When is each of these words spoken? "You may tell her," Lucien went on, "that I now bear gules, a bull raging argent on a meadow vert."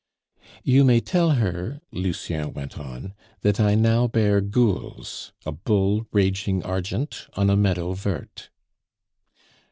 "You 0.63 0.83
may 0.83 0.99
tell 0.99 1.33
her," 1.33 1.79
Lucien 1.91 2.53
went 2.53 2.79
on, 2.79 3.13
"that 3.41 3.59
I 3.59 3.75
now 3.75 4.07
bear 4.07 4.41
gules, 4.41 5.31
a 5.45 5.51
bull 5.51 6.07
raging 6.11 6.63
argent 6.63 7.27
on 7.33 7.51
a 7.51 7.55
meadow 7.55 7.93
vert." 7.93 8.49